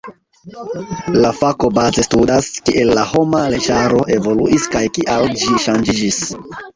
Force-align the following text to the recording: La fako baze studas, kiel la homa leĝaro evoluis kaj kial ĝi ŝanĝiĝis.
La 1.23 1.33
fako 1.41 1.67
baze 1.75 2.05
studas, 2.07 2.47
kiel 2.69 2.93
la 2.99 3.03
homa 3.09 3.41
leĝaro 3.55 3.99
evoluis 4.15 4.65
kaj 4.77 4.81
kial 4.97 5.29
ĝi 5.43 5.53
ŝanĝiĝis. 5.67 6.19